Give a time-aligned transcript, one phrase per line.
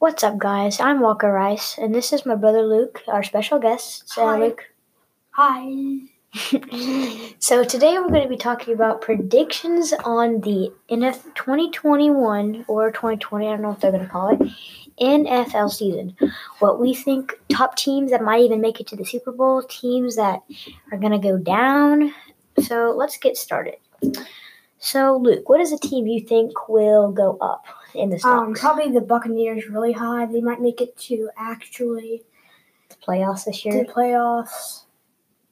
[0.00, 0.78] What's up, guys?
[0.78, 4.08] I'm Walker Rice, and this is my brother Luke, our special guest.
[4.08, 4.38] Say Hi.
[4.38, 4.62] Luke.
[5.30, 5.98] Hi.
[7.40, 13.44] so today we're going to be talking about predictions on the NF 2021 or 2020.
[13.44, 14.52] I don't know what they're going to call it.
[15.00, 16.16] NFL season.
[16.60, 20.14] What we think top teams that might even make it to the Super Bowl, teams
[20.14, 20.44] that
[20.92, 22.14] are going to go down.
[22.62, 23.78] So let's get started.
[24.90, 28.90] So Luke, what is a team you think will go up in the Um, probably
[28.90, 30.24] the Buccaneers really high.
[30.24, 32.22] They might make it to actually
[32.88, 33.84] the playoffs this year?
[33.84, 34.84] the playoffs.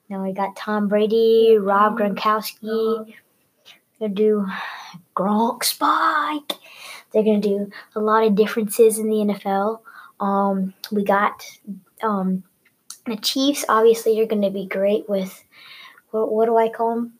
[0.09, 3.15] Now we got Tom Brady, Rob Gronkowski.
[3.99, 4.47] They're gonna do
[5.15, 6.55] Gronk Spike.
[7.13, 9.80] They're gonna do a lot of differences in the NFL.
[10.19, 11.45] Um, we got
[12.03, 12.43] um,
[13.05, 13.66] the Chiefs.
[13.69, 15.45] Obviously, are gonna be great with
[16.11, 17.13] what, what do I call them?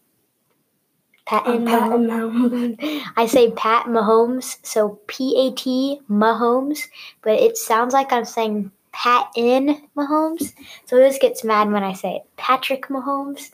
[1.27, 2.77] Pat and Pat Mahomes.
[2.77, 3.03] Mahomes.
[3.16, 6.89] I say Pat Mahomes, so P A T Mahomes,
[7.23, 10.55] but it sounds like I'm saying Pat in Mahomes.
[10.87, 12.23] So this gets mad when I say it.
[12.37, 13.51] Patrick Mahomes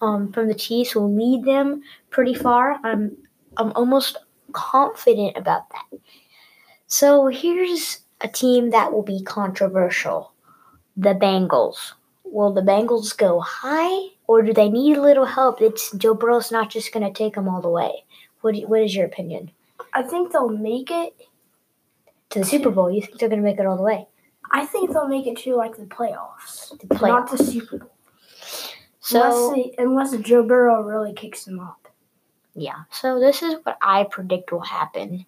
[0.00, 2.78] um, from the Chiefs will lead them pretty far.
[2.84, 3.16] I'm
[3.56, 4.18] I'm almost
[4.52, 5.98] confident about that.
[6.86, 10.32] So here's a team that will be controversial.
[10.96, 11.92] The Bengals.
[12.24, 15.60] Will the Bengals go high or do they need a little help?
[15.62, 18.04] It's Joe Burrow's not just going to take them all the way.
[18.40, 19.50] What, do- what is your opinion?
[19.92, 21.14] I think they'll make it.
[22.30, 24.08] To the Super Bowl, you think they're going to make it all the way?
[24.50, 27.90] I think they'll make it to like the playoffs, The not the Super Bowl.
[29.00, 31.88] So unless, they, unless Joe Burrow really kicks them up.
[32.54, 35.24] yeah, so this is what I predict will happen.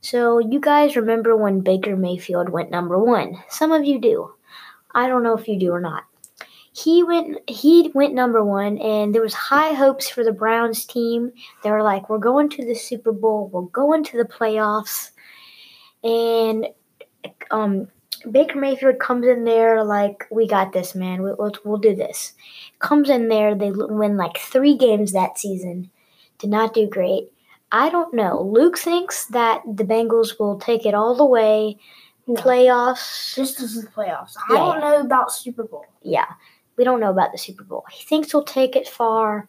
[0.00, 3.42] So you guys remember when Baker Mayfield went number one?
[3.48, 4.32] Some of you do.
[4.94, 6.04] I don't know if you do or not.
[6.76, 11.32] He went he went number one and there was high hopes for the Browns team.
[11.62, 15.10] They were like, We're going to the Super Bowl, we're going to the playoffs.
[16.04, 16.66] And
[17.50, 17.88] um
[18.30, 21.22] Baker Mayfield comes in there like, we got this, man.
[21.22, 22.32] We, we'll, we'll do this.
[22.78, 25.90] Comes in there, they win like three games that season.
[26.38, 27.30] Did not do great.
[27.72, 28.42] I don't know.
[28.42, 31.78] Luke thinks that the Bengals will take it all the way.
[32.26, 32.34] No.
[32.34, 33.34] Playoffs.
[33.34, 34.34] Just as the playoffs.
[34.50, 35.86] I don't know about Super Bowl.
[36.02, 36.26] Yeah,
[36.76, 37.84] we don't know about the Super Bowl.
[37.90, 39.48] He thinks he'll take it far.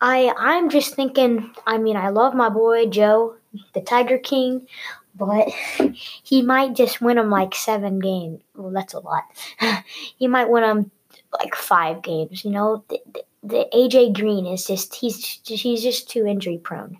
[0.00, 1.52] I I'm just thinking.
[1.66, 3.36] I mean, I love my boy Joe,
[3.72, 4.66] the Tiger King,
[5.14, 5.48] but
[6.22, 8.42] he might just win them like seven games.
[8.54, 9.24] Well, that's a lot.
[10.16, 10.90] he might win them
[11.32, 12.44] like five games.
[12.44, 16.98] You know, the, the, the AJ Green is just he's he's just too injury prone.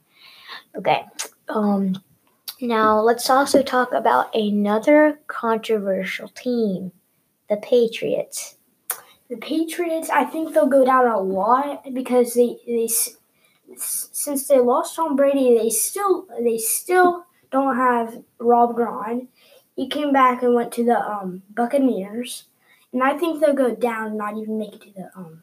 [0.76, 1.04] Okay.
[1.48, 2.02] Um.
[2.60, 6.92] Now let's also talk about another controversial team,
[7.50, 8.56] the Patriots.
[9.30, 12.88] The Patriots, I think they'll go down a lot because they they
[13.76, 19.28] since they lost Tom Brady, they still they still don't have Rob Gron.
[19.76, 22.44] He came back and went to the um, Buccaneers,
[22.92, 25.42] and I think they'll go down, not even make it to the um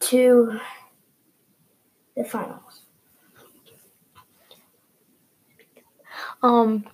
[0.00, 0.58] to
[2.16, 2.80] the finals.
[6.42, 6.84] Um,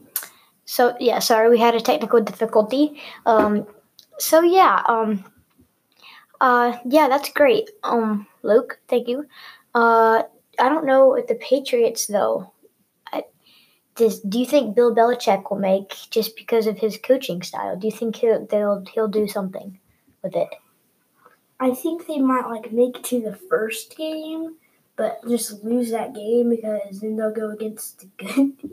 [0.64, 3.00] so yeah, sorry, we had a technical difficulty.
[3.24, 3.66] Um,
[4.18, 5.24] so yeah, um,
[6.40, 7.70] uh, yeah, that's great.
[7.82, 9.26] Um, Luke, thank you.
[9.74, 10.22] Uh,
[10.58, 12.52] I don't know if the Patriots though.
[13.98, 17.76] Does do you think Bill Belichick will make just because of his coaching style?
[17.76, 19.80] Do you think he'll they'll he'll do something
[20.22, 20.48] with it?
[21.58, 24.54] I think they might like make it to the first game,
[24.94, 28.70] but just lose that game because then they'll go against the good.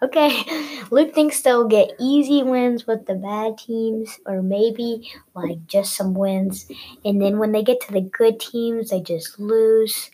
[0.00, 0.44] Okay,
[0.90, 6.14] Luke thinks they'll get easy wins with the bad teams, or maybe like just some
[6.14, 6.70] wins.
[7.04, 10.10] And then when they get to the good teams, they just lose.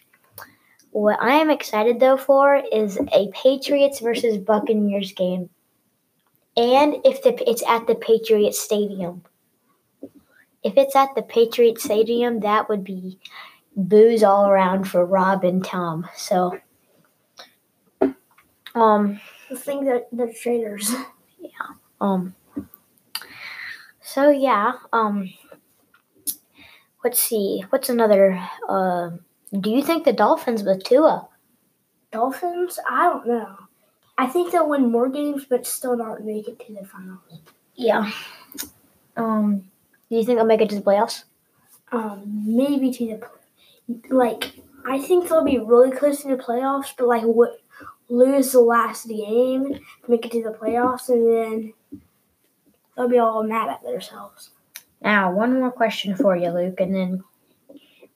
[0.90, 5.50] What I am excited though for is a Patriots versus Buccaneers game,
[6.56, 9.22] and if the it's at the Patriots Stadium.
[10.62, 13.18] If it's at the Patriots Stadium, that would be
[13.76, 16.08] booze all around for Rob and Tom.
[16.16, 16.58] So,
[18.74, 19.20] um.
[19.50, 20.92] I think that they're traitors.
[22.00, 22.34] Um.
[24.02, 24.72] So yeah.
[24.92, 25.32] Um.
[27.02, 27.64] Let's see.
[27.70, 28.40] What's another?
[28.68, 29.10] Uh,
[29.58, 31.28] do you think the Dolphins with Tua?
[32.10, 32.78] Dolphins?
[32.88, 33.56] I don't know.
[34.18, 37.20] I think they'll win more games, but still not make it to the finals.
[37.74, 38.10] Yeah.
[39.16, 39.70] Um.
[40.10, 41.24] Do you think they'll make it to the playoffs?
[41.90, 43.06] Um, maybe to
[43.88, 44.52] the like.
[44.86, 47.60] I think they'll be really close to the playoffs, but like what
[48.08, 49.78] lose the last game,
[50.08, 51.72] make it to the playoffs, and then
[52.96, 54.50] they'll be all mad at themselves.
[55.00, 57.24] Now, one more question for you, Luke, and then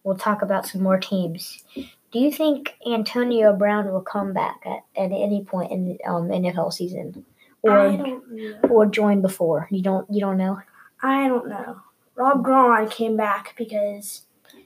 [0.03, 1.63] we'll talk about some more teams.
[2.11, 6.73] Do you think Antonio Brown will come back at, at any point in um, NFL
[6.73, 7.27] season?
[7.67, 8.59] I or don't know.
[8.71, 9.69] or joined before?
[9.71, 10.61] You don't you don't know.
[11.03, 11.81] I don't know.
[12.15, 14.23] Rob Gron came back because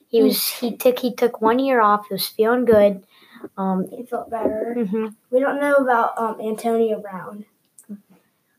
[0.09, 2.07] He was he took he took one year off.
[2.09, 3.05] He was feeling good.
[3.57, 4.75] Um, he felt better.
[4.77, 5.15] mhm.
[5.31, 7.45] We don't know about um, Antonio Brown.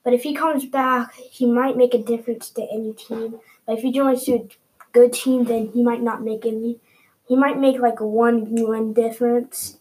[0.03, 3.39] But if he comes back, he might make a difference to any team.
[3.65, 4.47] But if he joins to a
[4.91, 6.79] good team, then he might not make any.
[7.27, 9.77] He might make like one one difference.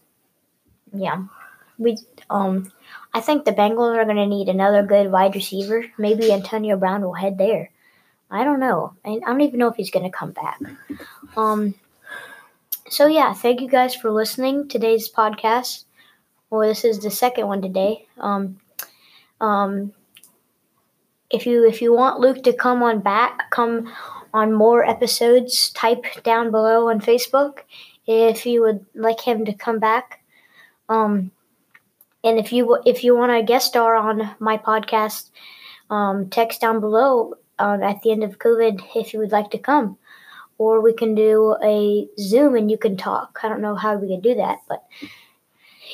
[0.93, 1.25] Yeah.
[1.77, 1.97] We
[2.29, 2.71] um
[3.13, 5.85] I think the Bengals are gonna need another good wide receiver.
[5.97, 7.71] Maybe Antonio Brown will head there.
[8.31, 8.93] I don't know.
[9.03, 10.59] I, I don't even know if he's gonna come back.
[11.35, 11.75] Um
[12.93, 15.85] so yeah, thank you guys for listening today's podcast.
[16.51, 18.05] Well this is the second one today.
[18.19, 18.59] Um
[19.41, 19.93] um
[21.31, 23.91] if you if you want Luke to come on back, come
[24.31, 27.61] on more episodes, type down below on Facebook
[28.05, 30.23] if you would like him to come back.
[30.87, 31.31] Um,
[32.23, 35.31] and if you if you want a guest star on my podcast,
[35.89, 39.57] um, text down below um, at the end of COVID if you would like to
[39.57, 39.97] come,
[40.63, 43.39] or we can do a Zoom and you can talk.
[43.43, 44.83] I don't know how we can do that, but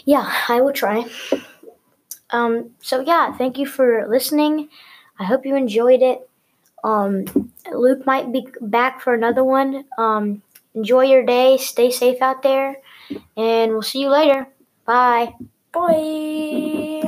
[0.06, 1.06] yeah, I will try.
[2.30, 4.70] Um, so yeah, thank you for listening.
[5.18, 6.30] I hope you enjoyed it.
[6.84, 7.26] Um,
[7.74, 9.86] Luke might be back for another one.
[9.98, 10.44] Um,
[10.76, 11.58] enjoy your day.
[11.58, 12.78] Stay safe out there,
[13.36, 14.48] and we'll see you later.
[14.86, 15.34] Bye.
[15.74, 16.99] Bye.